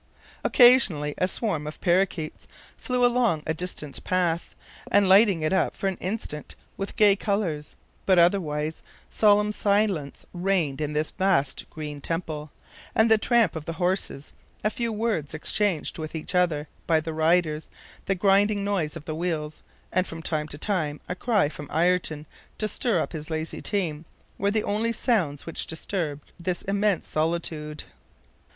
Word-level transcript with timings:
Occasionally 0.43 1.13
a 1.19 1.27
swarm 1.27 1.67
of 1.67 1.79
par 1.79 1.93
roquets 2.03 2.47
flew 2.75 3.05
along 3.05 3.43
a 3.45 3.53
distant 3.53 4.03
path, 4.03 4.55
and 4.91 5.07
lighted 5.07 5.43
it 5.43 5.53
up 5.53 5.75
for 5.75 5.85
an 5.85 5.97
instant 5.97 6.55
with 6.75 6.95
gay 6.95 7.15
colors; 7.15 7.75
but 8.07 8.17
otherwise, 8.17 8.81
solemn 9.11 9.51
silence 9.51 10.25
reigned 10.33 10.81
in 10.81 10.93
this 10.93 11.11
vast 11.11 11.69
green 11.69 12.01
temple, 12.01 12.49
and 12.95 13.11
the 13.11 13.19
tramp 13.19 13.55
of 13.55 13.65
the 13.65 13.73
horses, 13.77 14.33
a 14.63 14.71
few 14.71 14.91
words 14.91 15.35
exchanged 15.35 15.99
with 15.99 16.15
each 16.15 16.33
other 16.33 16.67
by 16.87 16.99
the 16.99 17.13
riders, 17.13 17.67
the 18.07 18.15
grinding 18.15 18.63
noise 18.63 18.95
of 18.95 19.05
the 19.05 19.13
wheels, 19.13 19.61
and 19.91 20.07
from 20.07 20.23
time 20.23 20.47
to 20.47 20.57
time 20.57 20.99
a 21.07 21.13
cry 21.13 21.47
from 21.47 21.69
Ayrton 21.71 22.25
to 22.57 22.67
stir 22.67 22.99
up 22.99 23.11
his 23.13 23.29
lazy 23.29 23.61
team, 23.61 24.05
were 24.39 24.49
the 24.49 24.63
only 24.63 24.93
sounds 24.93 25.45
which 25.45 25.67
disturbed 25.67 26.31
this 26.39 26.63
immense 26.63 27.07
solitude. 27.07 27.83